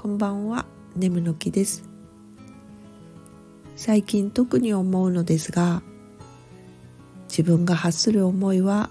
[0.00, 0.64] こんばんは。
[0.94, 1.82] 眠の木です。
[3.74, 5.82] 最近特に思うのですが
[7.28, 8.90] 自分が発する思いは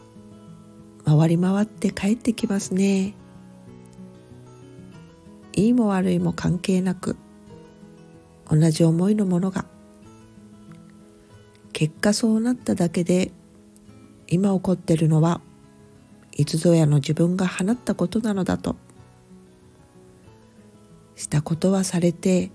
[1.05, 3.13] 回り回って帰ってきますね。
[5.53, 7.15] いいも悪いも関係なく
[8.51, 9.63] 同じ思いのものが。
[11.71, 13.31] 結果そうなっただけで
[14.27, 15.39] 今起こってるのは
[16.33, 18.75] いつぞやの自分が放ったことなのだと。
[21.17, 22.51] したことはされて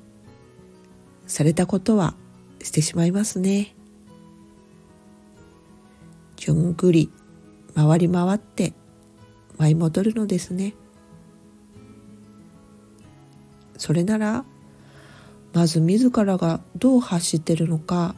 [1.27, 2.15] されたことは
[2.63, 3.75] してしまいますね。
[6.37, 7.11] じゅんぐり
[7.75, 8.73] 回り回って
[9.59, 10.75] 舞い戻るのですね。
[13.77, 14.45] それなら
[15.53, 18.15] まず自らがどう発してるのか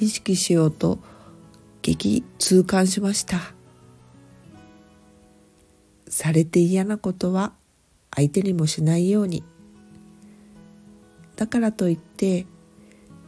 [0.00, 0.98] 意識しようと
[1.82, 3.38] 激痛感しました。
[6.08, 7.52] されて嫌なことは
[8.14, 9.44] 相手にもしないように。
[11.36, 12.46] だからといって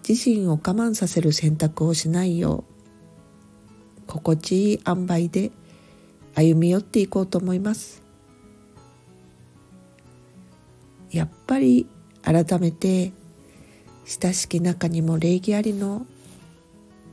[0.08, 2.76] 自身を我慢させる選択をしないよう
[4.06, 5.50] 心地いい塩梅で
[6.34, 8.02] 歩み寄っていこうと思います。
[11.10, 11.88] やっぱり
[12.22, 13.12] 改めて
[14.04, 16.06] 親しき中にも礼儀ありの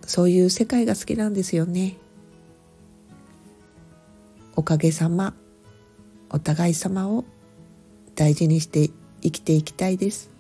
[0.06, 1.98] そういう世界が好きなんですよね。
[4.56, 5.34] おかげさま
[6.30, 7.26] お互い様を
[8.16, 8.90] 大事にして
[9.22, 10.33] 生きていきたいです。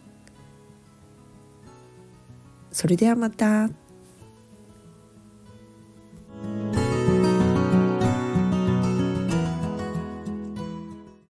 [2.74, 3.83] それではまた。